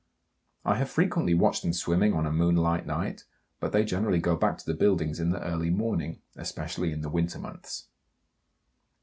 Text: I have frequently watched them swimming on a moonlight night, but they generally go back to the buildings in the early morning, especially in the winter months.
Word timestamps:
I 0.65 0.77
have 0.77 0.89
frequently 0.89 1.35
watched 1.35 1.61
them 1.61 1.73
swimming 1.73 2.11
on 2.13 2.25
a 2.25 2.31
moonlight 2.31 2.87
night, 2.87 3.23
but 3.59 3.71
they 3.71 3.83
generally 3.85 4.17
go 4.17 4.35
back 4.35 4.57
to 4.57 4.65
the 4.65 4.73
buildings 4.73 5.19
in 5.19 5.29
the 5.29 5.43
early 5.43 5.69
morning, 5.69 6.23
especially 6.35 6.91
in 6.91 7.01
the 7.01 7.09
winter 7.11 7.37
months. 7.37 7.85